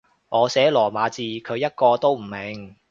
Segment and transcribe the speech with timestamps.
[0.29, 2.75] 我寫羅馬字，佢一個都唔明